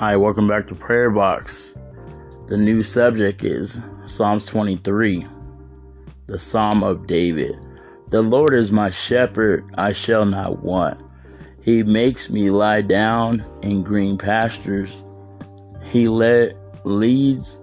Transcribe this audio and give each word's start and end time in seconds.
Hi, 0.00 0.16
welcome 0.16 0.48
back 0.48 0.66
to 0.68 0.74
Prayer 0.74 1.10
Box. 1.10 1.76
The 2.46 2.56
new 2.56 2.82
subject 2.82 3.44
is 3.44 3.78
Psalms 4.06 4.46
23, 4.46 5.26
the 6.26 6.38
Psalm 6.38 6.82
of 6.82 7.06
David. 7.06 7.54
The 8.08 8.22
Lord 8.22 8.54
is 8.54 8.72
my 8.72 8.88
shepherd, 8.88 9.62
I 9.76 9.92
shall 9.92 10.24
not 10.24 10.60
want. 10.60 10.98
He 11.62 11.82
makes 11.82 12.30
me 12.30 12.48
lie 12.50 12.80
down 12.80 13.44
in 13.62 13.82
green 13.82 14.16
pastures. 14.16 15.04
He 15.82 16.08
leads 16.08 17.60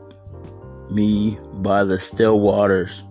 me 0.91 1.39
by 1.53 1.85
the 1.85 1.97
still 1.97 2.39
waters. 2.39 3.03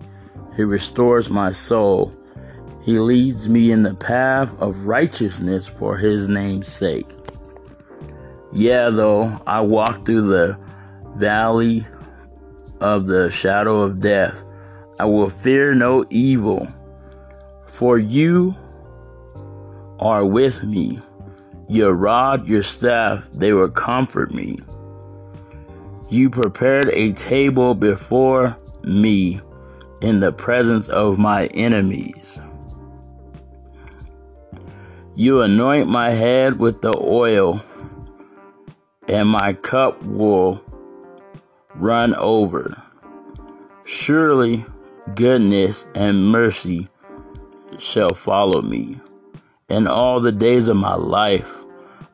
He 0.55 0.63
restores 0.63 1.29
my 1.29 1.51
soul. 1.51 2.15
He 2.81 2.97
leads 2.97 3.49
me 3.49 3.73
in 3.73 3.83
the 3.83 3.95
path 3.95 4.57
of 4.61 4.87
righteousness 4.87 5.67
for 5.67 5.97
his 5.97 6.29
name's 6.29 6.69
sake. 6.69 7.07
Yeah, 8.53 8.89
though 8.89 9.39
I 9.45 9.61
walk 9.61 10.05
through 10.05 10.27
the 10.27 10.57
valley 11.15 11.85
of 12.79 13.07
the 13.07 13.29
shadow 13.29 13.81
of 13.81 13.99
death, 13.99 14.43
I 14.99 15.05
will 15.05 15.29
fear 15.29 15.73
no 15.73 16.05
evil, 16.09 16.67
for 17.65 17.97
you 17.97 18.55
are 19.99 20.25
with 20.25 20.63
me. 20.63 20.99
Your 21.67 21.93
rod, 21.93 22.47
your 22.47 22.61
staff, 22.61 23.29
they 23.31 23.51
will 23.51 23.69
comfort 23.69 24.33
me. 24.33 24.57
You 26.09 26.29
prepared 26.29 26.89
a 26.93 27.11
table 27.11 27.75
before 27.75 28.55
me 28.83 29.41
in 30.01 30.21
the 30.21 30.31
presence 30.31 30.87
of 30.87 31.19
my 31.19 31.47
enemies. 31.47 32.39
You 35.15 35.41
anoint 35.41 35.89
my 35.89 36.11
head 36.11 36.59
with 36.59 36.81
the 36.81 36.97
oil 36.97 37.61
and 39.07 39.29
my 39.29 39.53
cup 39.53 40.01
will 40.03 40.63
run 41.75 42.15
over. 42.15 42.81
Surely 43.85 44.65
goodness 45.15 45.87
and 45.95 46.27
mercy 46.27 46.89
shall 47.77 48.13
follow 48.13 48.61
me. 48.61 48.97
In 49.69 49.87
all 49.87 50.19
the 50.19 50.31
days 50.31 50.67
of 50.67 50.77
my 50.77 50.95
life, 50.95 51.53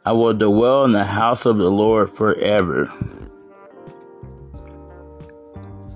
I 0.05 0.11
will 0.11 0.33
dwell 0.33 0.85
in 0.85 0.91
the 0.91 1.05
house 1.05 1.45
of 1.45 1.57
the 1.57 1.71
Lord 1.71 2.09
forever. 2.09 2.91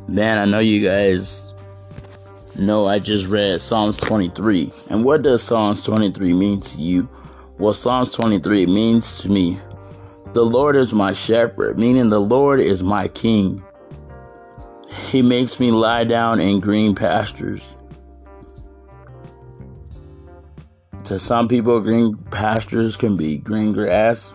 Man, 0.07 0.37
I 0.37 0.45
know 0.45 0.59
you 0.59 0.81
guys 0.81 1.53
know 2.57 2.87
I 2.87 2.99
just 2.99 3.27
read 3.27 3.59
Psalms 3.59 3.97
23. 3.97 4.71
And 4.89 5.03
what 5.03 5.23
does 5.23 5.43
Psalms 5.43 5.83
23 5.83 6.33
mean 6.33 6.61
to 6.61 6.77
you? 6.77 7.09
Well, 7.57 7.73
Psalms 7.73 8.11
23 8.11 8.65
means 8.67 9.19
to 9.19 9.29
me 9.29 9.59
the 10.33 10.45
Lord 10.45 10.75
is 10.75 10.93
my 10.93 11.13
shepherd, 11.13 11.79
meaning 11.79 12.09
the 12.09 12.21
Lord 12.21 12.59
is 12.59 12.83
my 12.83 13.07
king. 13.07 13.63
He 15.09 15.21
makes 15.21 15.59
me 15.59 15.71
lie 15.71 16.03
down 16.03 16.39
in 16.39 16.59
green 16.59 16.95
pastures. 16.95 17.75
To 21.05 21.17
some 21.17 21.47
people, 21.47 21.79
green 21.79 22.17
pastures 22.17 22.97
can 22.97 23.15
be 23.15 23.37
green 23.37 23.71
grass. 23.73 24.33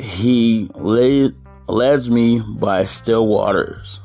He 0.00 0.68
leads 0.74 2.10
me 2.10 2.40
by 2.40 2.84
still 2.84 3.26
waters. 3.26 4.00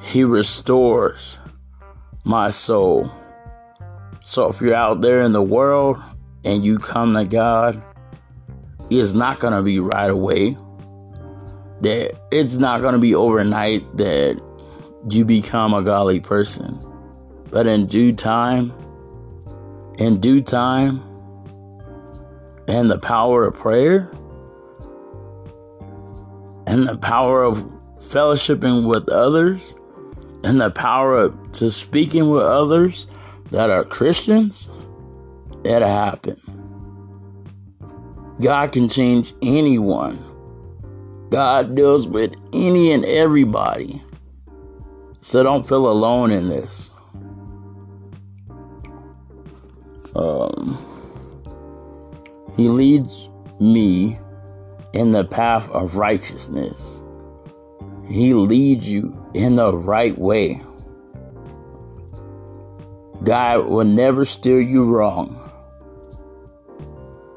He 0.00 0.24
restores 0.24 1.38
my 2.24 2.50
soul. 2.50 3.10
So 4.24 4.48
if 4.48 4.60
you're 4.60 4.74
out 4.74 5.00
there 5.00 5.22
in 5.22 5.32
the 5.32 5.42
world 5.42 6.00
and 6.44 6.64
you 6.64 6.78
come 6.78 7.14
to 7.14 7.24
God, 7.24 7.82
it's 8.90 9.12
not 9.12 9.38
going 9.38 9.54
to 9.54 9.62
be 9.62 9.78
right 9.78 10.10
away. 10.10 10.56
That 11.80 12.20
it's 12.30 12.54
not 12.54 12.80
going 12.80 12.92
to 12.92 13.00
be 13.00 13.14
overnight 13.14 13.96
that 13.96 14.40
you 15.08 15.24
become 15.24 15.74
a 15.74 15.82
godly 15.82 16.20
person. 16.20 16.78
But 17.50 17.66
in 17.66 17.86
due 17.86 18.12
time, 18.12 18.72
in 19.98 20.20
due 20.20 20.40
time, 20.40 21.02
and 22.68 22.90
the 22.90 22.98
power 22.98 23.44
of 23.46 23.54
prayer, 23.54 24.10
and 26.66 26.86
the 26.88 26.96
power 26.96 27.42
of 27.42 27.58
fellowshipping 28.08 28.86
with 28.86 29.08
others, 29.08 29.60
and 30.44 30.60
the 30.60 30.70
power 30.70 31.16
of 31.16 31.52
to 31.52 31.70
speaking 31.70 32.30
with 32.30 32.42
others 32.42 33.06
that 33.50 33.70
are 33.70 33.84
Christians, 33.84 34.70
that 35.64 35.82
happen. 35.82 36.40
God 38.40 38.72
can 38.72 38.88
change 38.88 39.32
anyone. 39.42 40.18
God 41.30 41.74
deals 41.74 42.06
with 42.06 42.34
any 42.52 42.92
and 42.92 43.04
everybody. 43.04 44.02
So 45.20 45.42
don't 45.42 45.66
feel 45.66 45.88
alone 45.88 46.30
in 46.30 46.48
this. 46.48 46.90
Um, 50.14 50.78
he 52.56 52.68
leads 52.68 53.30
me 53.60 54.18
in 54.92 55.12
the 55.12 55.24
path 55.24 55.70
of 55.70 55.96
righteousness. 55.96 57.02
He 58.08 58.34
leads 58.34 58.88
you 58.88 59.30
in 59.32 59.54
the 59.54 59.74
right 59.74 60.16
way. 60.18 60.60
God 63.22 63.66
will 63.66 63.84
never 63.84 64.24
steer 64.24 64.60
you 64.60 64.84
wrong. 64.84 65.51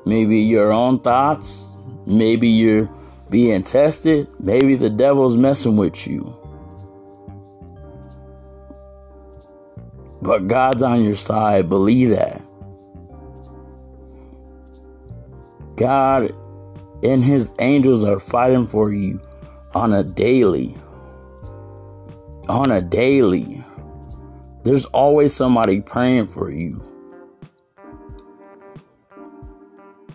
Maybe 0.06 0.40
your 0.40 0.72
own 0.72 1.00
thoughts. 1.00 1.66
Maybe 2.06 2.48
you're 2.48 2.90
being 3.30 3.64
tested. 3.64 4.28
Maybe 4.40 4.76
the 4.76 4.90
devil's 4.90 5.36
messing 5.36 5.78
with 5.78 6.06
you. 6.06 6.38
But 10.22 10.48
God's 10.48 10.84
on 10.84 11.04
your 11.04 11.16
side. 11.16 11.70
Believe 11.70 12.10
that. 12.10 12.42
God 15.76 16.34
and 17.04 17.24
his 17.24 17.52
angels 17.60 18.04
are 18.04 18.20
fighting 18.20 18.68
for 18.68 18.92
you 18.94 19.20
on 19.74 19.94
a 19.94 20.04
daily. 20.04 20.76
On 22.48 22.72
a 22.72 22.82
daily. 22.82 23.64
There's 24.64 24.86
always 24.86 25.34
somebody 25.34 25.82
praying 25.82 26.28
for 26.28 26.50
you. 26.50 26.82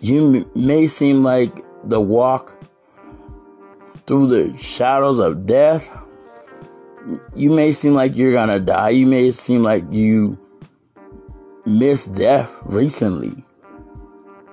You 0.01 0.49
may 0.55 0.87
seem 0.87 1.23
like 1.23 1.63
the 1.83 2.01
walk 2.01 2.57
through 4.07 4.27
the 4.27 4.57
shadows 4.57 5.19
of 5.19 5.45
death. 5.45 5.87
You 7.35 7.51
may 7.51 7.71
seem 7.71 7.93
like 7.93 8.15
you're 8.15 8.33
gonna 8.33 8.59
die. 8.59 8.89
You 8.89 9.05
may 9.05 9.29
seem 9.29 9.61
like 9.61 9.83
you 9.91 10.39
missed 11.65 12.15
death 12.15 12.51
recently. 12.63 13.45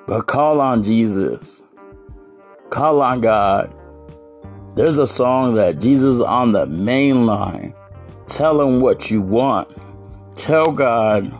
But 0.06 0.26
call 0.26 0.60
on 0.60 0.82
Jesus. 0.82 1.62
Call 2.68 3.00
on 3.00 3.22
God. 3.22 3.74
There's 4.76 4.98
a 4.98 5.06
song 5.06 5.54
that 5.54 5.80
Jesus 5.80 6.20
on 6.20 6.52
the 6.52 6.66
main 6.66 7.24
line. 7.24 7.74
Tell 8.26 8.60
him 8.60 8.80
what 8.80 9.10
you 9.10 9.22
want. 9.22 9.74
Tell 10.36 10.72
God. 10.72 11.32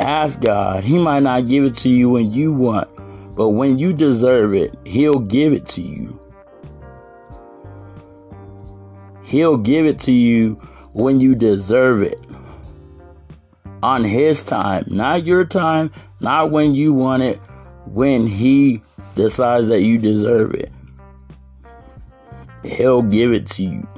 Ask 0.00 0.40
God. 0.40 0.84
He 0.84 0.98
might 0.98 1.22
not 1.22 1.48
give 1.48 1.64
it 1.64 1.76
to 1.78 1.90
you 1.90 2.10
when 2.10 2.32
you 2.32 2.52
want, 2.52 2.88
but 3.36 3.50
when 3.50 3.78
you 3.78 3.92
deserve 3.92 4.54
it, 4.54 4.74
He'll 4.84 5.20
give 5.20 5.52
it 5.52 5.68
to 5.68 5.82
you. 5.82 6.18
He'll 9.22 9.58
give 9.58 9.84
it 9.84 10.00
to 10.00 10.12
you 10.12 10.54
when 10.92 11.20
you 11.20 11.34
deserve 11.34 12.02
it. 12.02 12.18
On 13.82 14.02
His 14.02 14.42
time, 14.42 14.84
not 14.88 15.24
your 15.24 15.44
time, 15.44 15.92
not 16.18 16.50
when 16.50 16.74
you 16.74 16.94
want 16.94 17.22
it, 17.22 17.36
when 17.84 18.26
He 18.26 18.82
decides 19.14 19.68
that 19.68 19.82
you 19.82 19.98
deserve 19.98 20.54
it. 20.54 20.72
He'll 22.64 23.02
give 23.02 23.32
it 23.32 23.46
to 23.48 23.62
you. 23.62 23.88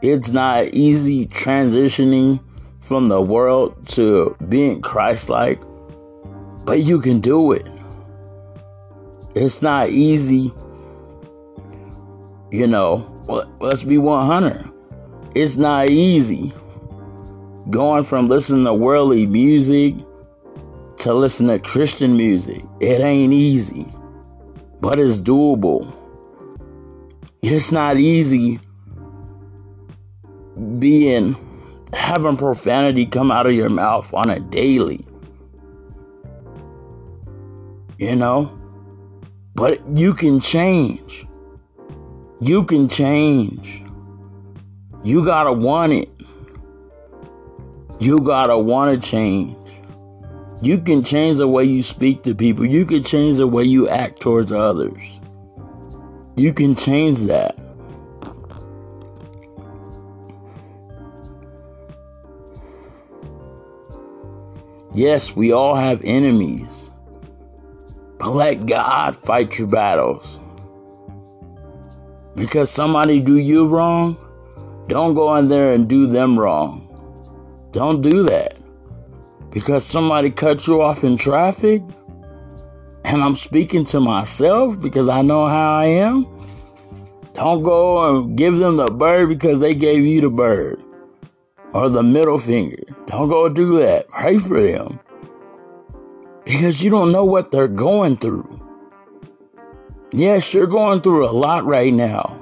It's 0.00 0.30
not 0.30 0.66
easy 0.68 1.26
transitioning 1.26 2.40
from 2.92 3.08
the 3.08 3.22
world 3.22 3.88
to 3.88 4.36
being 4.50 4.82
Christ 4.82 5.30
like, 5.30 5.58
but 6.66 6.82
you 6.82 7.00
can 7.00 7.20
do 7.20 7.52
it. 7.52 7.66
It's 9.34 9.62
not 9.62 9.88
easy, 9.88 10.52
you 12.50 12.66
know. 12.66 12.98
Let's 13.60 13.82
be 13.82 13.96
100. 13.96 14.70
It's 15.34 15.56
not 15.56 15.88
easy 15.88 16.52
going 17.70 18.04
from 18.04 18.28
listening 18.28 18.66
to 18.66 18.74
worldly 18.74 19.26
music 19.26 19.94
to 20.98 21.14
listen 21.14 21.46
to 21.46 21.58
Christian 21.60 22.14
music. 22.14 22.62
It 22.78 23.00
ain't 23.00 23.32
easy, 23.32 23.86
but 24.82 24.98
it's 24.98 25.18
doable. 25.18 25.90
It's 27.40 27.72
not 27.72 27.96
easy 27.96 28.60
being 30.78 31.36
having 31.92 32.36
profanity 32.36 33.06
come 33.06 33.30
out 33.30 33.46
of 33.46 33.52
your 33.52 33.70
mouth 33.70 34.12
on 34.14 34.30
a 34.30 34.40
daily. 34.40 35.04
You 37.98 38.16
know? 38.16 38.58
But 39.54 39.80
you 39.96 40.14
can 40.14 40.40
change. 40.40 41.26
You 42.40 42.64
can 42.64 42.88
change. 42.88 43.84
You 45.04 45.24
gotta 45.24 45.52
want 45.52 45.92
it. 45.92 46.08
You 48.00 48.18
gotta 48.18 48.58
wanna 48.58 48.98
change. 48.98 49.56
You 50.62 50.78
can 50.78 51.02
change 51.02 51.38
the 51.38 51.48
way 51.48 51.64
you 51.64 51.82
speak 51.82 52.22
to 52.22 52.34
people. 52.34 52.64
You 52.64 52.86
can 52.86 53.02
change 53.02 53.36
the 53.36 53.46
way 53.46 53.64
you 53.64 53.88
act 53.88 54.20
towards 54.20 54.52
others. 54.52 55.20
You 56.36 56.52
can 56.54 56.74
change 56.74 57.18
that. 57.26 57.58
Yes, 64.94 65.34
we 65.34 65.52
all 65.52 65.74
have 65.74 66.02
enemies. 66.04 66.90
But 68.18 68.32
let 68.32 68.66
God 68.66 69.16
fight 69.16 69.58
your 69.58 69.66
battles. 69.66 70.38
Because 72.34 72.70
somebody 72.70 73.18
do 73.18 73.38
you 73.38 73.66
wrong, 73.66 74.18
don't 74.88 75.14
go 75.14 75.34
in 75.36 75.48
there 75.48 75.72
and 75.72 75.88
do 75.88 76.06
them 76.06 76.38
wrong. 76.38 76.88
Don't 77.70 78.02
do 78.02 78.24
that. 78.24 78.58
Because 79.50 79.82
somebody 79.82 80.30
cut 80.30 80.66
you 80.66 80.82
off 80.82 81.04
in 81.04 81.16
traffic, 81.16 81.82
and 83.04 83.22
I'm 83.22 83.34
speaking 83.34 83.86
to 83.86 84.00
myself 84.00 84.78
because 84.78 85.08
I 85.08 85.22
know 85.22 85.46
how 85.46 85.78
I 85.78 85.86
am. 85.86 86.26
Don't 87.32 87.62
go 87.62 88.20
and 88.20 88.36
give 88.36 88.58
them 88.58 88.76
the 88.76 88.86
bird 88.86 89.30
because 89.30 89.58
they 89.58 89.72
gave 89.72 90.04
you 90.04 90.20
the 90.20 90.28
bird 90.28 90.82
or 91.72 91.88
the 91.88 92.02
middle 92.02 92.38
finger. 92.38 92.82
Don't 93.06 93.28
go 93.28 93.48
do 93.48 93.78
that. 93.80 94.08
Pray 94.08 94.38
for 94.38 94.62
them 94.62 95.00
because 96.44 96.82
you 96.82 96.90
don't 96.90 97.12
know 97.12 97.24
what 97.24 97.50
they're 97.50 97.68
going 97.68 98.16
through. 98.16 98.60
Yes, 100.12 100.52
you're 100.52 100.66
going 100.66 101.00
through 101.00 101.28
a 101.28 101.32
lot 101.32 101.64
right 101.64 101.92
now. 101.92 102.38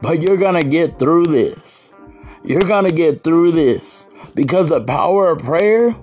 But 0.00 0.22
you're 0.22 0.36
going 0.36 0.60
to 0.60 0.68
get 0.68 0.98
through 0.98 1.24
this. 1.24 1.92
You're 2.44 2.60
going 2.60 2.84
to 2.84 2.92
get 2.92 3.24
through 3.24 3.52
this 3.52 4.06
because 4.34 4.68
the 4.68 4.80
power 4.80 5.30
of 5.30 5.38
prayer, 5.40 5.96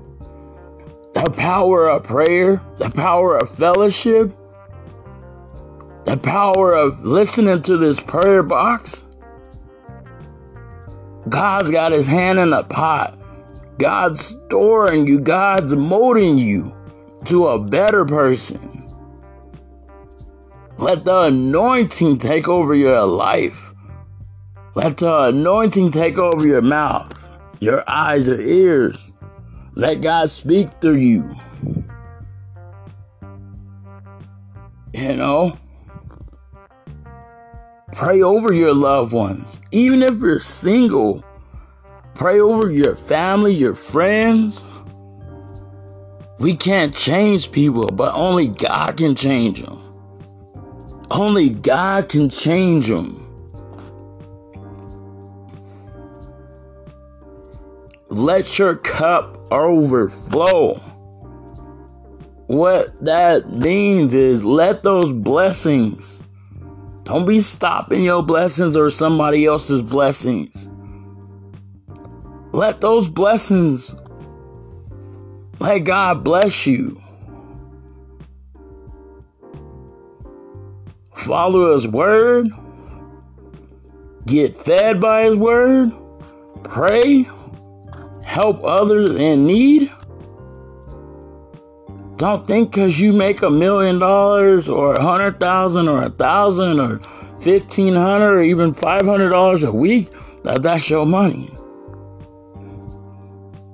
the 1.13 1.33
power 1.37 1.87
of 1.87 2.03
prayer, 2.03 2.61
the 2.79 2.89
power 2.89 3.37
of 3.37 3.49
fellowship, 3.49 4.33
the 6.03 6.17
power 6.17 6.73
of 6.73 7.05
listening 7.05 7.61
to 7.61 7.77
this 7.77 7.99
prayer 7.99 8.43
box. 8.43 9.05
God's 11.29 11.71
got 11.71 11.95
his 11.95 12.07
hand 12.07 12.39
in 12.39 12.49
the 12.49 12.63
pot. 12.63 13.17
God's 13.77 14.25
storing 14.25 15.07
you, 15.07 15.19
God's 15.19 15.75
molding 15.75 16.37
you 16.37 16.75
to 17.25 17.47
a 17.47 17.63
better 17.63 18.05
person. 18.05 18.69
Let 20.77 21.05
the 21.05 21.21
anointing 21.21 22.17
take 22.17 22.47
over 22.47 22.75
your 22.75 23.05
life. 23.05 23.73
Let 24.75 24.97
the 24.97 25.25
anointing 25.25 25.91
take 25.91 26.17
over 26.17 26.45
your 26.47 26.61
mouth, 26.61 27.27
your 27.59 27.83
eyes, 27.87 28.27
your 28.27 28.41
ears. 28.41 29.13
Let 29.75 30.01
God 30.01 30.29
speak 30.29 30.69
through 30.81 30.97
you. 30.97 31.35
You 34.93 35.15
know? 35.15 35.57
Pray 37.95 38.21
over 38.21 38.53
your 38.53 38.73
loved 38.73 39.13
ones. 39.13 39.59
Even 39.71 40.03
if 40.03 40.19
you're 40.19 40.39
single, 40.39 41.23
Pray 42.13 42.39
over 42.39 42.69
your 42.69 42.93
family, 42.95 43.53
your 43.53 43.73
friends. 43.73 44.63
We 46.37 46.55
can't 46.55 46.93
change 46.93 47.51
people, 47.51 47.87
but 47.87 48.13
only 48.13 48.47
God 48.47 48.97
can 48.97 49.15
change 49.15 49.63
them. 49.63 49.79
Only 51.09 51.49
God 51.49 52.09
can 52.09 52.29
change 52.29 52.87
them. 52.87 53.19
Let 58.09 58.59
your 58.59 58.75
cup 58.75 59.39
overflow. 59.51 60.75
What 62.45 63.03
that 63.03 63.51
means 63.51 64.13
is 64.13 64.45
let 64.45 64.83
those 64.83 65.11
blessings, 65.11 66.21
don't 67.03 67.25
be 67.25 67.41
stopping 67.41 68.03
your 68.03 68.23
blessings 68.23 68.77
or 68.77 68.89
somebody 68.89 69.45
else's 69.45 69.81
blessings. 69.81 70.69
Let 72.53 72.81
those 72.81 73.07
blessings, 73.07 73.93
let 75.59 75.79
God 75.79 76.23
bless 76.23 76.65
you. 76.65 77.01
Follow 81.15 81.73
His 81.73 81.87
word. 81.87 82.49
Get 84.25 84.57
fed 84.57 84.99
by 84.99 85.23
His 85.23 85.35
word. 85.35 85.91
Pray. 86.63 87.27
Help 88.23 88.63
others 88.63 89.09
in 89.11 89.45
need. 89.45 89.91
Don't 92.23 92.47
think 92.47 92.71
because 92.71 93.01
you 93.01 93.11
make 93.11 93.41
a 93.41 93.49
million 93.49 93.99
dollars 93.99 94.69
or 94.69 94.93
a 94.93 95.01
hundred 95.01 95.41
thousand 95.41 95.89
or 95.89 96.05
a 96.05 96.09
thousand 96.09 96.79
or 96.79 97.01
fifteen 97.41 97.93
hundred 97.93 98.35
or 98.35 98.41
even 98.41 98.73
five 98.73 99.05
hundred 99.05 99.31
dollars 99.31 99.63
a 99.63 99.71
week 99.73 100.07
that 100.43 100.63
that's 100.63 100.89
your 100.89 101.05
money. 101.05 101.53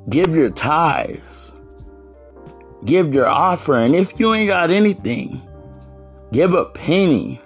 Give 0.09 0.35
your 0.35 0.49
tithes. 0.49 1.53
Give 2.85 3.13
your 3.13 3.27
offering. 3.27 3.93
If 3.93 4.19
you 4.19 4.33
ain't 4.33 4.49
got 4.49 4.71
anything, 4.71 5.47
give 6.31 6.55
a 6.55 6.65
penny. 6.65 7.39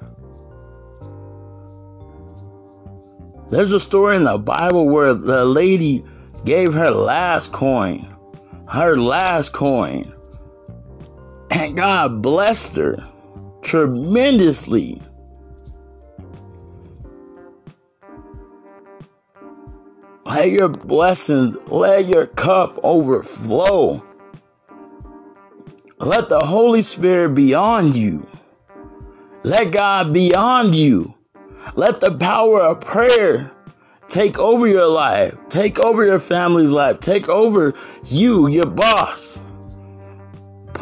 There's 3.49 3.73
a 3.73 3.79
story 3.81 4.15
in 4.15 4.23
the 4.23 4.37
Bible 4.37 4.87
where 4.87 5.13
the 5.13 5.43
lady 5.43 6.05
gave 6.45 6.73
her 6.73 6.87
last 6.87 7.51
coin, 7.51 8.07
her 8.69 8.95
last 8.95 9.51
coin, 9.51 10.13
and 11.53 11.77
God 11.77 12.21
blessed 12.23 12.77
her 12.77 12.97
tremendously. 13.61 14.99
Let 20.25 20.49
your 20.49 20.69
blessings, 20.69 21.55
let 21.67 22.07
your 22.07 22.25
cup 22.25 22.79
overflow. 22.83 24.03
Let 25.99 26.29
the 26.29 26.39
Holy 26.39 26.81
Spirit 26.81 27.35
be 27.35 27.53
on 27.53 27.93
you. 27.93 28.27
Let 29.43 29.71
God 29.71 30.11
be 30.11 30.33
on 30.33 30.73
you. 30.73 31.13
Let 31.75 32.01
the 32.01 32.11
power 32.11 32.61
of 32.61 32.81
prayer 32.81 33.51
take 34.07 34.39
over 34.39 34.65
your 34.65 34.87
life, 34.87 35.35
take 35.49 35.77
over 35.79 36.03
your 36.03 36.19
family's 36.19 36.71
life, 36.71 36.99
take 36.99 37.29
over 37.29 37.75
you, 38.05 38.47
your 38.47 38.65
boss. 38.65 39.42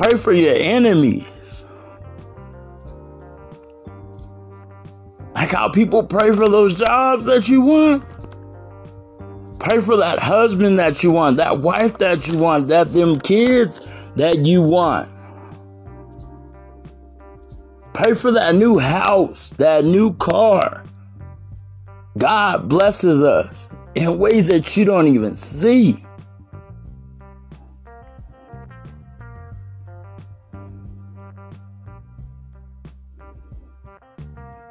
Pray 0.01 0.17
for 0.17 0.33
your 0.33 0.55
enemies. 0.55 1.67
Like 5.35 5.51
how 5.51 5.69
people 5.69 6.01
pray 6.01 6.31
for 6.31 6.47
those 6.47 6.79
jobs 6.79 7.25
that 7.25 7.47
you 7.47 7.61
want. 7.61 8.03
Pray 9.59 9.79
for 9.79 9.97
that 9.97 10.17
husband 10.17 10.79
that 10.79 11.03
you 11.03 11.11
want, 11.11 11.37
that 11.37 11.59
wife 11.59 11.99
that 11.99 12.27
you 12.27 12.39
want, 12.39 12.69
that 12.69 12.91
them 12.93 13.19
kids 13.19 13.81
that 14.15 14.39
you 14.39 14.63
want. 14.63 15.07
Pray 17.93 18.15
for 18.15 18.31
that 18.31 18.55
new 18.55 18.79
house, 18.79 19.51
that 19.51 19.85
new 19.85 20.15
car. 20.15 20.83
God 22.17 22.67
blesses 22.67 23.21
us 23.21 23.69
in 23.93 24.17
ways 24.17 24.47
that 24.47 24.75
you 24.75 24.83
don't 24.83 25.07
even 25.07 25.35
see. 25.35 26.03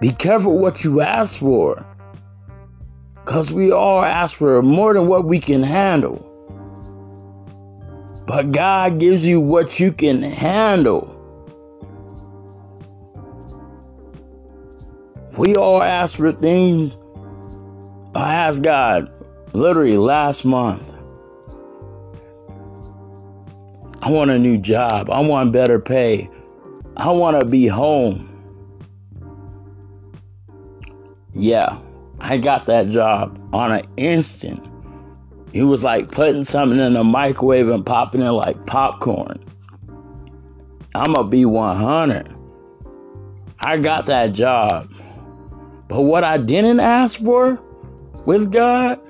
Be 0.00 0.12
careful 0.12 0.58
what 0.58 0.82
you 0.82 1.02
ask 1.02 1.38
for. 1.38 1.86
Because 3.14 3.52
we 3.52 3.70
all 3.70 4.02
ask 4.02 4.38
for 4.38 4.62
more 4.62 4.94
than 4.94 5.06
what 5.06 5.26
we 5.26 5.40
can 5.40 5.62
handle. 5.62 6.26
But 8.26 8.52
God 8.52 8.98
gives 8.98 9.26
you 9.26 9.40
what 9.40 9.78
you 9.78 9.92
can 9.92 10.22
handle. 10.22 11.16
We 15.36 15.54
all 15.54 15.82
ask 15.82 16.16
for 16.16 16.32
things. 16.32 16.96
I 18.14 18.34
asked 18.34 18.62
God 18.62 19.12
literally 19.52 19.96
last 19.96 20.44
month. 20.44 20.82
I 24.02 24.10
want 24.10 24.30
a 24.30 24.38
new 24.38 24.56
job. 24.56 25.10
I 25.10 25.20
want 25.20 25.52
better 25.52 25.78
pay. 25.78 26.30
I 26.96 27.10
want 27.10 27.38
to 27.40 27.46
be 27.46 27.66
home. 27.66 28.29
Yeah. 31.40 31.78
I 32.20 32.36
got 32.36 32.66
that 32.66 32.90
job 32.90 33.40
on 33.54 33.72
an 33.72 33.86
instant. 33.96 34.62
He 35.52 35.62
was 35.62 35.82
like 35.82 36.10
putting 36.10 36.44
something 36.44 36.78
in 36.78 36.92
the 36.92 37.02
microwave 37.02 37.68
and 37.68 37.84
popping 37.84 38.20
it 38.20 38.30
like 38.30 38.66
popcorn. 38.66 39.42
I'm 40.94 41.14
going 41.14 41.26
to 41.26 41.30
be 41.30 41.46
100. 41.46 42.36
I 43.58 43.78
got 43.78 44.04
that 44.06 44.34
job. 44.34 44.92
But 45.88 46.02
what 46.02 46.24
I 46.24 46.36
didn't 46.36 46.78
ask 46.78 47.18
for 47.18 47.58
with 48.26 48.52
God, 48.52 49.00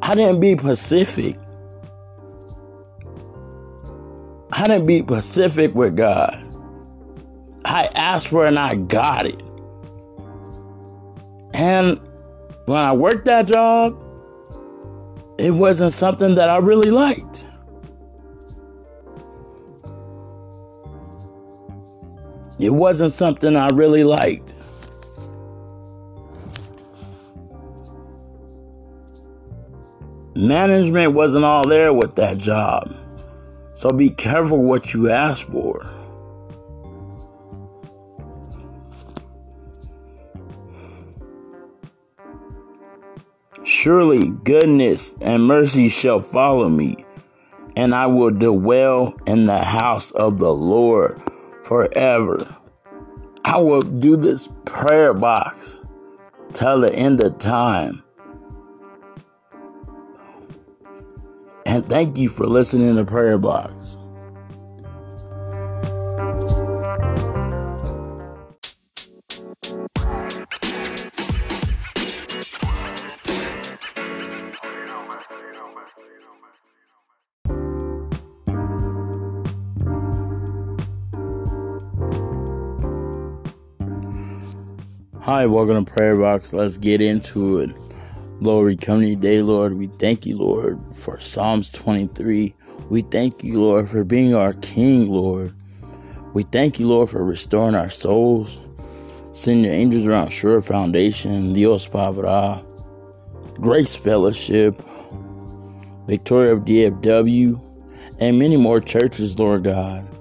I 0.00 0.14
didn't 0.14 0.40
be 0.40 0.56
Pacific. 0.56 1.38
I 4.50 4.66
didn't 4.66 4.86
be 4.86 5.02
Pacific 5.02 5.74
with 5.74 5.94
God. 5.94 6.42
I 7.66 7.84
asked 7.94 8.28
for 8.28 8.46
and 8.46 8.58
I 8.58 8.76
got 8.76 9.26
it. 9.26 9.42
And 11.56 11.98
when 12.66 12.78
I 12.78 12.92
worked 12.92 13.24
that 13.24 13.46
job, 13.46 13.98
it 15.38 15.52
wasn't 15.52 15.94
something 15.94 16.34
that 16.34 16.50
I 16.50 16.58
really 16.58 16.90
liked. 16.90 17.46
It 22.58 22.68
wasn't 22.68 23.12
something 23.12 23.56
I 23.56 23.68
really 23.68 24.04
liked. 24.04 24.52
Management 30.34 31.14
wasn't 31.14 31.46
all 31.46 31.66
there 31.66 31.94
with 31.94 32.16
that 32.16 32.36
job. 32.36 32.94
So 33.74 33.88
be 33.88 34.10
careful 34.10 34.62
what 34.62 34.92
you 34.92 35.10
ask 35.10 35.46
for. 35.46 35.90
Surely 43.86 44.30
goodness 44.30 45.14
and 45.20 45.46
mercy 45.46 45.88
shall 45.88 46.20
follow 46.20 46.68
me, 46.68 47.06
and 47.76 47.94
I 47.94 48.06
will 48.06 48.32
dwell 48.32 49.14
in 49.28 49.46
the 49.46 49.62
house 49.62 50.10
of 50.10 50.40
the 50.40 50.52
Lord 50.52 51.22
forever. 51.62 52.36
I 53.44 53.58
will 53.58 53.82
do 53.82 54.16
this 54.16 54.48
prayer 54.64 55.14
box 55.14 55.78
till 56.52 56.80
the 56.80 56.92
end 56.92 57.22
of 57.22 57.38
time. 57.38 58.02
And 61.64 61.88
thank 61.88 62.18
you 62.18 62.28
for 62.28 62.48
listening 62.48 62.96
to 62.96 63.04
Prayer 63.04 63.38
Box. 63.38 63.98
Hi, 85.36 85.44
welcome 85.44 85.84
to 85.84 85.92
Prayer 85.92 86.16
Box. 86.16 86.54
Let's 86.54 86.78
get 86.78 87.02
into 87.02 87.58
it. 87.58 87.68
Lord, 88.40 88.64
we 88.64 88.74
come 88.74 89.00
to 89.00 89.06
you 89.06 89.16
today, 89.16 89.42
Lord. 89.42 89.76
We 89.76 89.88
thank 89.88 90.24
you, 90.24 90.38
Lord, 90.38 90.80
for 90.94 91.20
Psalms 91.20 91.70
23. 91.72 92.54
We 92.88 93.02
thank 93.02 93.44
you, 93.44 93.60
Lord, 93.60 93.90
for 93.90 94.02
being 94.02 94.34
our 94.34 94.54
King, 94.54 95.10
Lord. 95.10 95.52
We 96.32 96.44
thank 96.44 96.80
you, 96.80 96.86
Lord, 96.86 97.10
for 97.10 97.22
restoring 97.22 97.74
our 97.74 97.90
souls. 97.90 98.62
Send 99.32 99.62
your 99.62 99.74
angels 99.74 100.06
around 100.06 100.30
Sure 100.30 100.62
Foundation, 100.62 101.52
Dios 101.52 101.86
Pabra, 101.86 102.64
Grace 103.60 103.94
Fellowship, 103.94 104.80
Victoria 106.06 106.54
of 106.54 106.60
DFW, 106.60 107.60
and 108.20 108.38
many 108.38 108.56
more 108.56 108.80
churches, 108.80 109.38
Lord 109.38 109.64
God. 109.64 110.15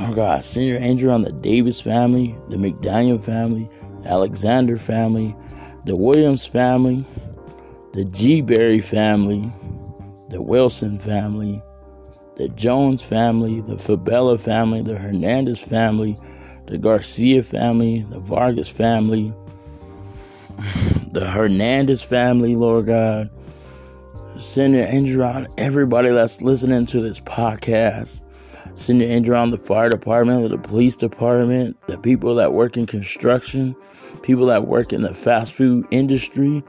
Oh 0.00 0.14
God, 0.14 0.44
send 0.44 0.66
your 0.66 0.80
angel 0.80 1.10
on 1.10 1.22
the 1.22 1.32
Davis 1.32 1.80
family, 1.80 2.38
the 2.50 2.56
McDaniel 2.56 3.20
family, 3.20 3.68
Alexander 4.04 4.78
family, 4.78 5.34
the 5.86 5.96
Williams 5.96 6.46
family, 6.46 7.04
the 7.94 8.04
G. 8.04 8.40
Berry 8.40 8.80
family, 8.80 9.50
the 10.28 10.40
Wilson 10.40 11.00
family, 11.00 11.60
the 12.36 12.48
Jones 12.50 13.02
family, 13.02 13.60
the 13.60 13.76
Fabella 13.76 14.38
family, 14.38 14.82
the 14.82 14.96
Hernandez 14.96 15.58
family, 15.58 16.16
the 16.68 16.78
Garcia 16.78 17.42
family, 17.42 18.02
the 18.08 18.20
Vargas 18.20 18.68
family, 18.68 19.34
the 21.12 21.28
Hernandez 21.28 22.04
family, 22.04 22.54
Lord 22.54 22.86
God. 22.86 23.30
Send 24.38 24.74
your 24.74 24.86
angel 24.86 25.24
on 25.24 25.48
everybody 25.58 26.10
that's 26.10 26.40
listening 26.40 26.86
to 26.86 27.00
this 27.00 27.18
podcast. 27.18 28.22
Send 28.78 29.00
your 29.00 29.10
angel 29.10 29.34
on 29.34 29.50
the 29.50 29.58
fire 29.58 29.90
department, 29.90 30.48
the 30.50 30.56
police 30.56 30.94
department, 30.94 31.76
the 31.88 31.98
people 31.98 32.36
that 32.36 32.52
work 32.52 32.76
in 32.76 32.86
construction, 32.86 33.74
people 34.22 34.46
that 34.46 34.68
work 34.68 34.92
in 34.92 35.02
the 35.02 35.12
fast 35.12 35.52
food 35.52 35.84
industry, 35.90 36.62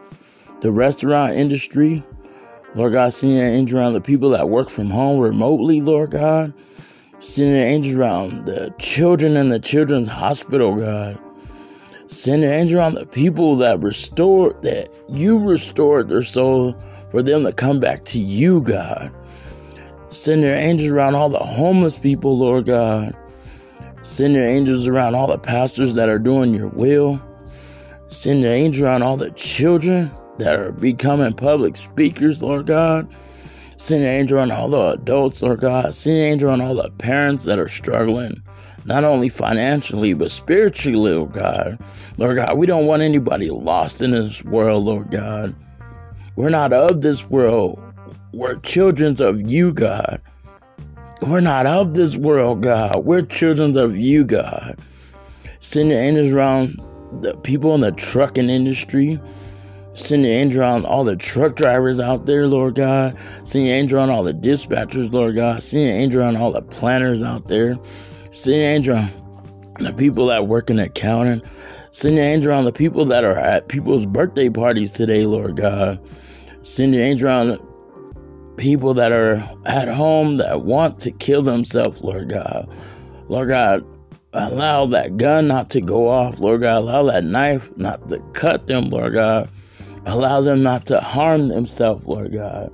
the 0.62 0.72
restaurant 0.72 1.34
industry. 1.34 2.04
Lord 2.74 2.94
God, 2.94 3.14
send 3.14 3.34
your 3.34 3.46
angel 3.46 3.78
around 3.78 3.94
the 3.94 4.02
people 4.02 4.32
that 4.32 4.50
work 4.50 4.72
from 4.72 4.90
home 4.90 5.20
remotely, 5.20 5.82
Lord 5.82 6.10
God. 6.10 6.52
Send 7.20 7.50
your 7.50 7.64
angel 7.64 8.02
around 8.02 8.48
the 8.48 8.74
children 8.80 9.38
in 9.38 9.50
the 9.50 9.60
children's 9.60 10.08
hospital, 10.08 10.78
God. 10.78 11.20
Send 12.08 12.42
your 12.42 12.52
angel 12.52 12.80
around 12.80 12.96
the 12.96 13.06
people 13.06 13.56
that 13.58 13.82
restore 13.82 14.54
that 14.64 14.90
you 15.10 15.38
restored 15.38 16.10
their 16.10 16.24
soul 16.24 16.76
for 17.12 17.22
them 17.22 17.44
to 17.44 17.54
come 17.54 17.80
back 17.80 18.04
to 18.06 18.18
you, 18.18 18.64
God. 18.64 19.14
Send 20.12 20.42
your 20.42 20.56
angels 20.56 20.90
around 20.90 21.16
all 21.16 21.30
the 21.30 21.38
homeless 21.38 21.96
people, 21.96 22.38
Lord 22.38 22.66
God. 22.66 23.16
Send 24.02 24.34
your 24.34 24.46
angels 24.46 24.88
around 24.88 25.14
all 25.14 25.28
the 25.28 25.38
pastors 25.38 25.94
that 25.96 26.10
are 26.10 26.18
doing 26.18 26.54
your 26.54 26.70
will. 26.70 27.22
Send 28.08 28.42
your 28.42 28.52
angels 28.52 28.82
around 28.82 29.04
all 29.04 29.18
the 29.18 29.30
children 29.32 30.12
that 30.40 30.56
are 30.56 30.72
becoming 30.72 31.34
public 31.34 31.76
speakers, 31.76 32.42
Lord 32.42 32.66
God. 32.66 33.08
Send 33.78 34.02
your 34.02 34.12
angel 34.12 34.40
around 34.40 34.52
all 34.52 34.70
the 34.70 34.92
adults, 34.92 35.44
Lord 35.44 35.60
God. 35.60 35.94
Send 35.94 36.18
your 36.18 36.26
angel 36.26 36.50
around 36.50 36.62
all 36.62 36.76
the 36.76 36.90
parents 36.98 37.44
that 37.44 37.60
are 37.60 37.68
struggling, 37.68 38.42
not 38.86 39.04
only 39.04 39.30
financially, 39.30 40.14
but 40.14 40.32
spiritually, 40.32 40.98
Lord 40.98 41.34
God. 41.34 41.78
Lord 42.18 42.38
God, 42.38 42.58
we 42.58 42.66
don't 42.66 42.88
want 42.88 43.04
anybody 43.04 43.52
lost 43.52 44.02
in 44.02 44.12
this 44.12 44.44
world, 44.44 44.86
Lord 44.86 45.12
God. 45.12 45.56
We're 46.36 46.50
not 46.50 46.74
of 46.74 47.02
this 47.02 47.30
world. 47.30 47.80
We're 48.32 48.58
children 48.58 49.20
of 49.22 49.50
you, 49.50 49.74
God. 49.74 50.22
We're 51.22 51.40
not 51.40 51.66
of 51.66 51.96
this 51.96 52.16
world, 52.16 52.62
God. 52.62 53.04
We're 53.04 53.22
children 53.22 53.76
of 53.78 53.98
you, 53.98 54.24
God. 54.24 54.80
Send 55.62 55.90
your 55.90 56.00
angels 56.00 56.32
around 56.32 56.80
the 57.22 57.36
people 57.38 57.74
in 57.74 57.82
the 57.82 57.92
trucking 57.92 58.50
industry. 58.50 59.20
Send 59.96 60.24
your 60.24 60.34
angel 60.34 60.62
around 60.62 60.86
all 60.86 61.04
the 61.04 61.16
truck 61.16 61.56
drivers 61.56 62.00
out 62.00 62.28
there, 62.28 62.48
Lord 62.48 62.76
God. 62.76 63.18
Send 63.44 63.66
your 63.66 63.76
angel 63.76 63.98
around 63.98 64.12
all 64.12 64.24
the 64.24 64.34
dispatchers, 64.34 65.12
Lord 65.12 65.36
God. 65.36 65.64
Send 65.64 65.88
your 65.88 65.96
angel 65.98 66.22
around 66.22 66.38
all 66.38 66.52
the 66.52 66.62
planners 66.62 67.24
out 67.24 67.48
there. 67.48 67.78
Send 68.32 68.58
your 68.58 68.70
angel 68.70 68.96
around 68.96 69.12
the 69.80 69.94
people 69.94 70.28
that 70.28 70.48
work 70.48 70.70
in 70.70 70.78
accounting. 70.78 71.42
Send 71.92 72.16
your 72.16 72.26
angel 72.26 72.52
around 72.52 72.66
the 72.66 72.72
people 72.72 73.06
that 73.06 73.24
are 73.24 73.38
at 73.38 73.68
people's 73.70 74.06
birthday 74.06 74.50
parties 74.50 74.92
today, 74.92 75.26
Lord 75.26 75.56
God. 75.56 76.00
Send 76.62 76.94
your 76.94 77.04
angel 77.04 77.28
around 77.28 77.60
people 78.60 78.94
that 78.94 79.12
are 79.12 79.42
at 79.66 79.88
home 79.88 80.38
that 80.38 80.62
want 80.62 81.00
to 81.00 81.12
kill 81.12 81.42
themselves, 81.42 82.02
Lord 82.02 82.30
God. 82.30 82.70
Lord 83.30 83.48
God, 83.48 83.86
allow 84.34 84.86
that 84.88 85.18
gun 85.18 85.48
not 85.48 85.70
to 85.72 85.82
go 85.82 86.10
off, 86.10 86.40
Lord 86.40 86.62
God. 86.62 86.80
Allow 86.80 87.04
that 87.04 87.24
knife 87.24 87.76
not 87.78 88.10
to 88.10 88.20
cut 88.34 88.68
them, 88.68 88.90
Lord 88.90 89.14
God. 89.14 89.50
Allow 90.06 90.42
them 90.42 90.62
not 90.62 90.86
to 90.88 91.00
harm 91.00 91.48
themselves, 91.48 92.06
Lord 92.06 92.34
God. 92.34 92.72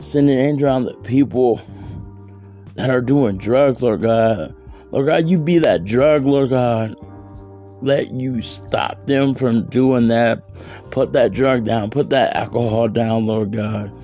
Send 0.00 0.28
an 0.28 0.38
angel 0.38 0.68
on 0.68 0.84
the 0.84 0.94
people 0.94 1.60
that 2.74 2.90
are 2.90 3.00
doing 3.00 3.38
drugs, 3.38 3.82
Lord 3.82 4.02
God. 4.02 4.54
Lord 4.90 5.06
God, 5.06 5.28
you 5.28 5.38
be 5.38 5.58
that 5.60 5.84
drug, 5.84 6.26
Lord 6.26 6.50
God. 6.50 6.96
Let 7.82 8.10
you 8.10 8.42
stop 8.42 9.06
them 9.06 9.34
from 9.34 9.66
doing 9.66 10.08
that. 10.08 10.42
Put 10.90 11.12
that 11.12 11.32
drug 11.32 11.64
down. 11.64 11.90
Put 11.90 12.10
that 12.10 12.36
alcohol 12.36 12.88
down, 12.88 13.26
Lord 13.26 13.52
God 13.52 13.96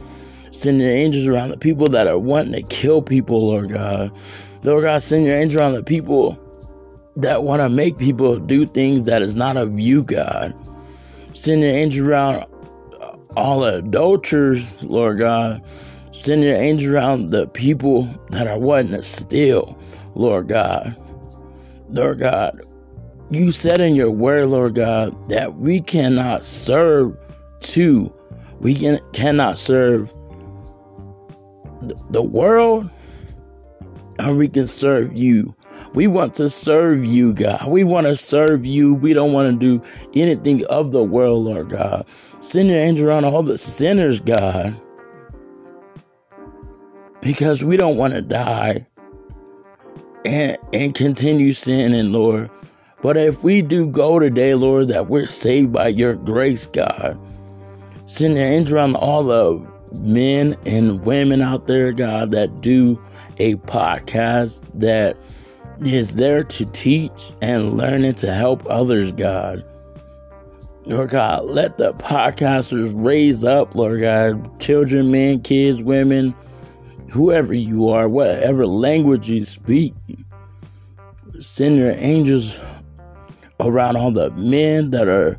send 0.52 0.80
your 0.80 0.90
angels 0.90 1.26
around 1.26 1.50
the 1.50 1.56
people 1.56 1.86
that 1.88 2.06
are 2.06 2.18
wanting 2.18 2.52
to 2.52 2.62
kill 2.62 3.02
people, 3.02 3.48
Lord 3.48 3.70
God. 3.70 4.12
Lord 4.64 4.84
God, 4.84 5.02
send 5.02 5.26
your 5.26 5.36
angel 5.36 5.60
around 5.60 5.74
the 5.74 5.82
people 5.82 6.38
that 7.16 7.44
want 7.44 7.60
to 7.62 7.68
make 7.68 7.98
people 7.98 8.38
do 8.38 8.66
things 8.66 9.06
that 9.06 9.22
is 9.22 9.36
not 9.36 9.56
of 9.56 9.78
you, 9.78 10.04
God. 10.04 10.54
Send 11.34 11.62
your 11.62 11.70
angel 11.70 12.08
around 12.08 12.46
all 13.36 13.60
the 13.60 13.76
adulterers, 13.76 14.82
Lord 14.82 15.18
God. 15.18 15.62
Send 16.12 16.42
your 16.42 16.56
angel 16.56 16.94
around 16.94 17.30
the 17.30 17.46
people 17.48 18.08
that 18.30 18.48
are 18.48 18.58
wanting 18.58 18.92
to 18.92 19.02
steal, 19.02 19.78
Lord 20.14 20.48
God. 20.48 20.96
Lord 21.88 22.20
God, 22.20 22.60
you 23.30 23.52
said 23.52 23.80
in 23.80 23.94
your 23.94 24.10
word, 24.10 24.50
Lord 24.50 24.74
God, 24.74 25.28
that 25.28 25.56
we 25.56 25.80
cannot 25.80 26.44
serve 26.44 27.16
two 27.60 28.12
We 28.60 28.74
can, 28.74 29.00
cannot 29.12 29.58
serve 29.58 30.12
the 32.10 32.22
world 32.22 32.90
and 34.18 34.36
we 34.36 34.48
can 34.48 34.66
serve 34.66 35.16
you. 35.16 35.54
We 35.94 36.06
want 36.06 36.34
to 36.34 36.48
serve 36.48 37.04
you, 37.04 37.32
God. 37.32 37.68
We 37.68 37.84
want 37.84 38.06
to 38.06 38.16
serve 38.16 38.66
you. 38.66 38.94
We 38.94 39.14
don't 39.14 39.32
want 39.32 39.52
to 39.52 39.78
do 39.78 39.84
anything 40.14 40.64
of 40.66 40.92
the 40.92 41.02
world, 41.02 41.44
Lord 41.44 41.70
God. 41.70 42.06
Send 42.40 42.68
your 42.68 42.78
angel 42.78 43.08
around 43.08 43.24
all 43.24 43.42
the 43.42 43.58
sinners, 43.58 44.20
God. 44.20 44.80
Because 47.20 47.64
we 47.64 47.76
don't 47.76 47.96
want 47.96 48.14
to 48.14 48.22
die 48.22 48.86
and, 50.24 50.58
and 50.72 50.94
continue 50.94 51.52
sinning, 51.52 52.12
Lord. 52.12 52.50
But 53.02 53.16
if 53.16 53.42
we 53.42 53.62
do 53.62 53.88
go 53.88 54.18
today, 54.18 54.54
Lord, 54.54 54.88
that 54.88 55.08
we're 55.08 55.26
saved 55.26 55.72
by 55.72 55.88
your 55.88 56.14
grace, 56.14 56.66
God. 56.66 57.18
Send 58.06 58.36
your 58.36 58.44
angel 58.44 58.76
around 58.76 58.96
all 58.96 59.24
the 59.24 59.69
men 59.92 60.56
and 60.66 61.04
women 61.04 61.42
out 61.42 61.66
there, 61.66 61.92
God, 61.92 62.30
that 62.32 62.60
do 62.60 63.02
a 63.38 63.56
podcast 63.56 64.62
that 64.74 65.16
is 65.84 66.16
there 66.16 66.42
to 66.42 66.64
teach 66.66 67.32
and 67.40 67.76
learning 67.76 68.14
to 68.14 68.32
help 68.32 68.64
others, 68.68 69.12
God. 69.12 69.64
Lord 70.86 71.10
God, 71.10 71.44
let 71.44 71.78
the 71.78 71.92
podcasters 71.92 72.92
raise 72.94 73.44
up, 73.44 73.74
Lord 73.74 74.00
God, 74.00 74.60
children, 74.60 75.10
men, 75.10 75.40
kids, 75.42 75.82
women, 75.82 76.34
whoever 77.10 77.54
you 77.54 77.88
are, 77.88 78.08
whatever 78.08 78.66
language 78.66 79.28
you 79.28 79.44
speak. 79.44 79.94
Send 81.38 81.76
your 81.76 81.92
angels 81.92 82.60
around 83.60 83.96
all 83.96 84.10
the 84.10 84.30
men 84.32 84.90
that 84.90 85.08
are 85.08 85.38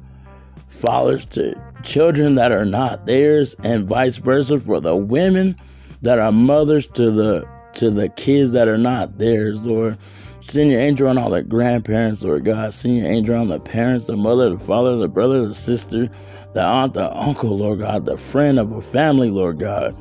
fathers 0.67 1.25
to 1.27 1.55
children 1.83 2.35
that 2.35 2.51
are 2.51 2.65
not 2.65 3.05
theirs, 3.05 3.55
and 3.63 3.87
vice 3.87 4.17
versa 4.17 4.59
for 4.59 4.79
the 4.79 4.95
women 4.95 5.55
that 6.01 6.19
are 6.19 6.31
mothers 6.31 6.87
to 6.87 7.11
the 7.11 7.47
to 7.73 7.89
the 7.89 8.09
kids 8.09 8.51
that 8.51 8.67
are 8.67 8.77
not 8.77 9.17
theirs, 9.17 9.65
Lord. 9.65 9.97
Send 10.41 10.71
your 10.71 10.81
angel 10.81 11.07
on 11.07 11.19
all 11.19 11.29
the 11.29 11.43
grandparents, 11.43 12.23
Lord 12.23 12.45
God. 12.45 12.73
Send 12.73 12.97
your 12.97 13.05
angel 13.05 13.35
on 13.35 13.47
the 13.47 13.59
parents, 13.59 14.05
the 14.05 14.17
mother, 14.17 14.49
the 14.49 14.59
father, 14.59 14.97
the 14.97 15.07
brother, 15.07 15.47
the 15.47 15.53
sister, 15.53 16.09
the 16.53 16.63
aunt, 16.63 16.95
the 16.95 17.15
uncle, 17.15 17.57
Lord 17.57 17.79
God, 17.79 18.05
the 18.05 18.17
friend 18.17 18.57
of 18.57 18.71
a 18.71 18.81
family, 18.81 19.29
Lord 19.29 19.59
God. 19.59 19.95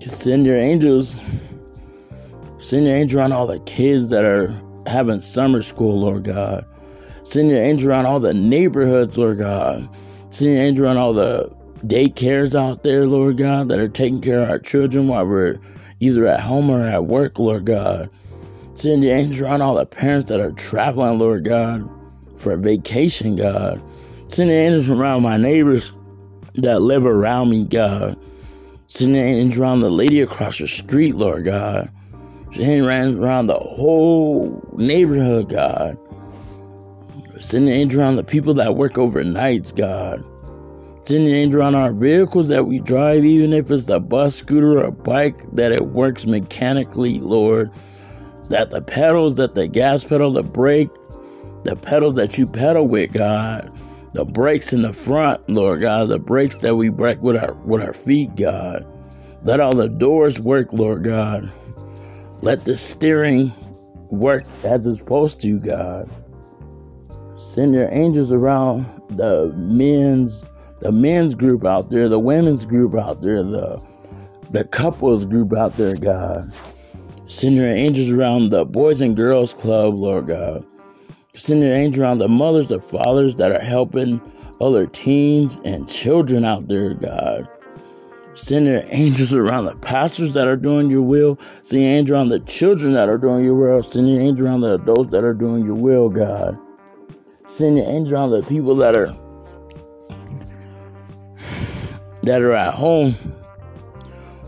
Send 0.00 0.46
your 0.46 0.58
angels. 0.58 1.14
Send 2.56 2.86
your 2.86 2.96
angel 2.96 3.20
on 3.20 3.32
all 3.32 3.46
the 3.46 3.60
kids 3.60 4.08
that 4.08 4.24
are 4.24 4.54
having 4.86 5.20
summer 5.20 5.60
school, 5.60 6.00
Lord 6.00 6.24
God. 6.24 6.64
Send 7.24 7.50
your 7.50 7.62
angel 7.62 7.92
on 7.92 8.06
all 8.06 8.18
the 8.18 8.34
neighborhoods, 8.34 9.18
Lord 9.18 9.38
God. 9.38 9.88
Send 10.30 10.52
your 10.52 10.62
angel 10.62 10.88
on 10.88 10.96
all 10.96 11.12
the 11.12 11.50
daycares 11.84 12.54
out 12.54 12.84
there, 12.84 13.06
Lord 13.06 13.38
God, 13.38 13.68
that 13.68 13.78
are 13.78 13.88
taking 13.88 14.20
care 14.20 14.40
of 14.40 14.50
our 14.50 14.58
children 14.58 15.08
while 15.08 15.26
we're 15.26 15.58
either 15.98 16.26
at 16.26 16.40
home 16.40 16.70
or 16.70 16.86
at 16.86 17.06
work, 17.06 17.38
Lord 17.38 17.64
God. 17.64 18.08
Send 18.74 19.04
your 19.04 19.16
angel 19.16 19.48
on 19.48 19.60
all 19.60 19.74
the 19.74 19.86
parents 19.86 20.28
that 20.30 20.40
are 20.40 20.52
traveling, 20.52 21.18
Lord 21.18 21.44
God, 21.44 21.88
for 22.38 22.52
a 22.52 22.56
vacation, 22.56 23.36
God. 23.36 23.82
Send 24.28 24.50
your 24.50 24.60
angels 24.60 24.88
around 24.88 25.22
my 25.22 25.36
neighbors 25.36 25.92
that 26.54 26.80
live 26.80 27.04
around 27.04 27.50
me, 27.50 27.64
God. 27.64 28.16
Send 28.86 29.14
your 29.14 29.24
angels 29.24 29.58
around 29.58 29.80
the 29.80 29.90
lady 29.90 30.20
across 30.20 30.58
the 30.58 30.68
street, 30.68 31.16
Lord 31.16 31.44
God. 31.44 31.90
Send 32.54 32.84
your 32.84 32.86
around 33.20 33.46
the 33.48 33.58
whole 33.58 34.62
neighborhood, 34.76 35.48
God. 35.48 35.98
Send 37.40 37.66
your 37.66 37.76
angel 37.76 38.00
around 38.00 38.16
the 38.16 38.24
people 38.24 38.54
that 38.54 38.76
work 38.76 38.94
overnights, 38.94 39.74
God. 39.74 40.24
Send 41.06 41.26
your 41.26 41.36
angel 41.36 41.60
around 41.60 41.74
our 41.74 41.92
vehicles 41.92 42.48
that 42.48 42.66
we 42.66 42.78
drive, 42.78 43.24
even 43.24 43.52
if 43.52 43.70
it's 43.70 43.88
a 43.88 43.98
bus, 43.98 44.36
scooter, 44.36 44.84
or 44.84 44.90
bike, 44.92 45.42
that 45.54 45.72
it 45.72 45.88
works 45.88 46.26
mechanically, 46.26 47.18
Lord 47.18 47.72
that 48.50 48.70
the 48.70 48.82
pedals, 48.82 49.36
that 49.36 49.54
the 49.54 49.66
gas 49.68 50.04
pedal, 50.04 50.32
the 50.32 50.42
brake, 50.42 50.90
the 51.62 51.76
pedal 51.76 52.12
that 52.12 52.36
you 52.36 52.46
pedal 52.46 52.86
with, 52.86 53.12
God, 53.12 53.72
the 54.12 54.24
brakes 54.24 54.72
in 54.72 54.82
the 54.82 54.92
front, 54.92 55.48
Lord 55.48 55.80
God, 55.80 56.08
the 56.08 56.18
brakes 56.18 56.56
that 56.56 56.74
we 56.74 56.88
brake 56.88 57.22
with 57.22 57.36
our 57.36 57.54
with 57.54 57.80
our 57.80 57.94
feet, 57.94 58.34
God. 58.36 58.86
Let 59.44 59.60
all 59.60 59.72
the 59.72 59.88
doors 59.88 60.38
work, 60.38 60.72
Lord 60.72 61.04
God. 61.04 61.50
Let 62.42 62.64
the 62.64 62.76
steering 62.76 63.52
work 64.10 64.44
as 64.64 64.86
it's 64.86 64.98
supposed 64.98 65.40
to, 65.42 65.60
God. 65.60 66.10
Send 67.40 67.72
your 67.72 67.88
angels 67.90 68.32
around 68.32 68.84
the 69.08 69.50
men's 69.56 70.44
the 70.80 70.92
men's 70.92 71.34
group 71.34 71.64
out 71.64 71.88
there, 71.88 72.06
the 72.06 72.18
women's 72.18 72.66
group 72.66 72.94
out 72.94 73.22
there, 73.22 73.42
the 73.42 73.82
the 74.50 74.64
couples 74.64 75.24
group 75.24 75.54
out 75.54 75.74
there, 75.78 75.94
God. 75.94 76.52
Send 77.24 77.56
your 77.56 77.66
angels 77.66 78.10
around 78.10 78.50
the 78.50 78.66
Boys 78.66 79.00
and 79.00 79.16
Girls 79.16 79.54
Club, 79.54 79.94
Lord 79.94 80.26
God. 80.26 80.66
Send 81.32 81.62
your 81.62 81.72
angels 81.72 82.02
around 82.02 82.18
the 82.18 82.28
mothers, 82.28 82.68
the 82.68 82.78
fathers 82.78 83.36
that 83.36 83.52
are 83.52 83.64
helping 83.64 84.20
other 84.60 84.86
teens 84.86 85.58
and 85.64 85.88
children 85.88 86.44
out 86.44 86.68
there, 86.68 86.92
God. 86.92 87.48
Send 88.34 88.66
your 88.66 88.82
angels 88.88 89.32
around 89.32 89.64
the 89.64 89.76
pastors 89.76 90.34
that 90.34 90.46
are 90.46 90.56
doing 90.56 90.90
your 90.90 91.02
will. 91.02 91.38
Send 91.62 91.82
your 91.82 91.90
angel 91.90 92.16
around 92.16 92.28
the 92.28 92.40
children 92.40 92.92
that 92.92 93.08
are 93.08 93.18
doing 93.18 93.46
your 93.46 93.54
will. 93.54 93.82
Send 93.82 94.06
your 94.08 94.20
angel 94.20 94.46
around 94.46 94.60
the 94.60 94.74
adults 94.74 95.10
that 95.12 95.24
are 95.24 95.34
doing 95.34 95.64
your 95.64 95.74
will, 95.74 96.10
God. 96.10 96.58
Send 97.50 97.78
your 97.78 97.86
angel 97.88 98.14
around 98.14 98.30
the 98.30 98.42
people 98.42 98.76
that 98.76 98.96
are 98.96 99.12
that 102.22 102.42
are 102.42 102.54
at 102.54 102.74
home 102.74 103.14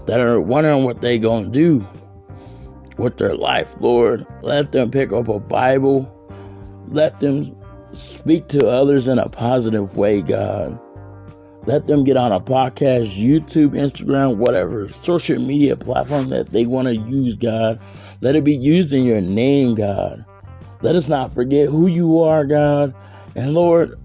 that 0.07 0.21
are 0.21 0.41
wondering 0.41 0.85
what 0.85 1.01
they 1.01 1.19
gonna 1.19 1.49
do 1.49 1.87
with 2.99 3.19
their 3.19 3.35
life, 3.35 3.81
Lord. 3.81 4.25
Let 4.43 4.71
them 4.71 4.91
pick 4.91 5.13
up 5.13 5.29
a 5.29 5.41
Bible. 5.41 6.09
Let 6.87 7.19
them 7.19 7.43
speak 7.93 8.47
to 8.49 8.69
others 8.69 9.09
in 9.09 9.19
a 9.19 9.29
positive 9.29 9.97
way, 9.97 10.23
God. 10.23 10.79
Let 11.67 11.89
them 11.89 12.05
get 12.05 12.17
on 12.17 12.31
a 12.31 12.41
podcast, 12.41 13.17
YouTube, 13.21 13.71
Instagram, 13.71 14.37
whatever 14.37 14.87
social 14.87 15.41
media 15.41 15.77
platform 15.77 16.31
that 16.31 16.51
they 16.53 16.67
want 16.67 16.87
to 16.87 16.95
use, 16.95 17.35
God. 17.35 17.81
Let 18.21 18.37
it 18.37 18.45
be 18.45 18.55
used 18.55 18.93
in 18.93 19.05
your 19.05 19.21
name, 19.21 19.75
God. 19.75 20.25
Let 20.83 20.97
us 20.97 21.09
not 21.09 21.33
forget 21.33 21.69
who 21.69 21.87
you 21.87 22.21
are, 22.21 22.45
God. 22.45 22.95
And 23.35 23.55
Lord, 23.55 23.99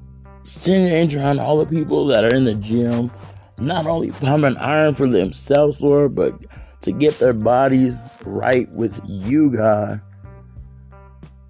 send 0.44 0.88
your 0.88 0.98
angel 0.98 1.24
on 1.24 1.40
all 1.40 1.58
the 1.58 1.66
people 1.66 2.08
that 2.08 2.24
are 2.24 2.36
in 2.36 2.46
the 2.46 2.56
gym, 2.56 3.12
not 3.58 3.86
only 3.88 4.12
pumping 4.12 4.58
iron 4.58 4.96
for 4.96 5.08
themselves, 5.08 5.82
Lord, 5.82 6.16
but 6.16 6.34
to 6.82 6.92
get 6.92 7.20
their 7.20 7.34
bodies 7.34 7.96
right 8.24 8.72
with 8.72 9.02
you, 9.06 9.56
God. 9.56 10.02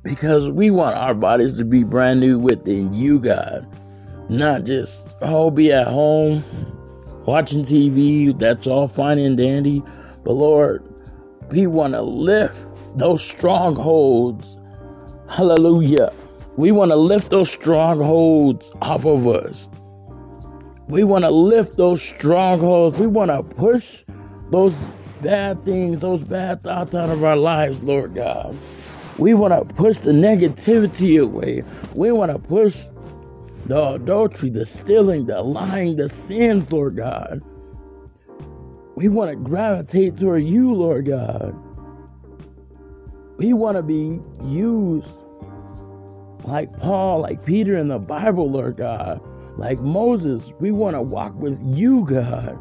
Because 0.04 0.50
we 0.50 0.72
want 0.72 0.96
our 0.96 1.14
bodies 1.14 1.58
to 1.58 1.66
be 1.66 1.84
brand 1.84 2.22
new 2.22 2.40
within 2.40 2.94
you, 2.94 3.20
God. 3.20 3.68
Not 4.30 4.64
just, 4.64 5.08
oh, 5.22 5.52
be 5.52 5.72
at 5.72 5.88
home 5.88 6.44
watching 7.26 7.64
TV. 7.64 8.38
That's 8.38 8.66
all 8.66 8.88
fine 8.88 9.20
and 9.20 9.38
dandy. 9.38 9.84
But 10.24 10.34
Lord, 10.34 10.88
we 11.50 11.68
want 11.68 11.94
to 11.94 12.02
lift 12.02 12.58
those 12.98 13.24
strongholds. 13.24 14.58
Hallelujah. 15.30 16.14
We 16.56 16.72
want 16.72 16.92
to 16.92 16.96
lift 16.96 17.30
those 17.30 17.52
strongholds 17.52 18.72
off 18.82 19.06
of 19.06 19.28
us. 19.28 19.68
We 20.88 21.04
want 21.04 21.26
to 21.26 21.32
lift 21.32 21.78
those 21.78 22.02
strongholds. 22.02 22.98
We 23.00 23.08
want 23.08 23.30
to 23.30 23.44
push 23.44 24.04
those 24.52 24.74
bad 25.22 25.64
things, 25.66 26.00
those 26.00 26.24
bad 26.24 26.64
thoughts 26.64 26.96
out 26.96 27.10
of 27.10 27.24
our 27.24 27.36
lives, 27.36 27.84
Lord 27.84 28.16
God. 28.16 28.56
We 29.18 29.34
want 29.34 29.54
to 29.54 29.76
push 29.76 29.98
the 29.98 30.12
negativity 30.12 31.22
away. 31.22 31.64
We 31.94 32.12
want 32.12 32.32
to 32.32 32.40
push 32.40 32.78
the 33.66 33.96
adultery, 33.96 34.50
the 34.50 34.66
stealing, 34.66 35.26
the 35.26 35.42
lying, 35.42 35.98
the 35.98 36.08
sins, 36.08 36.72
Lord 36.72 36.96
God. 36.96 37.42
We 38.96 39.10
want 39.10 39.32
to 39.32 39.36
gravitate 39.36 40.18
toward 40.18 40.46
you, 40.46 40.74
Lord 40.74 41.08
God. 41.08 41.56
We 43.38 43.54
want 43.54 43.78
to 43.78 43.84
be 43.84 44.20
used 44.46 45.08
like 46.44 46.78
Paul, 46.80 47.22
like 47.22 47.46
Peter 47.46 47.78
in 47.78 47.88
the 47.88 48.00
Bible, 48.00 48.50
Lord 48.50 48.78
God, 48.78 49.22
like 49.58 49.80
Moses. 49.80 50.44
We 50.60 50.72
want 50.72 50.96
to 50.96 51.02
walk 51.02 51.36
with 51.36 51.60
you, 51.64 52.06
God 52.06 52.58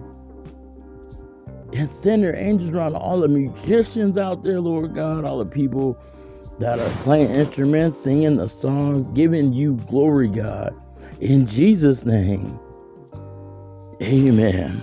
and 1.73 1.91
send 1.91 2.23
your 2.23 2.35
angels 2.37 2.71
around 2.71 2.95
all 2.95 3.21
the 3.21 3.29
musicians 3.29 4.17
out 4.17 4.43
there, 4.43 4.61
Lord 4.61 4.95
God, 4.95 5.25
all 5.25 5.39
the 5.39 5.45
people 5.47 5.99
that 6.59 6.79
are 6.79 6.91
playing 7.03 7.35
instruments, 7.35 7.99
singing 7.99 8.37
the 8.37 8.49
songs, 8.49 9.11
giving 9.13 9.53
you 9.53 9.75
glory, 9.89 10.29
God. 10.29 10.75
In 11.21 11.47
Jesus' 11.47 12.05
name, 12.05 12.59
amen. 14.03 14.83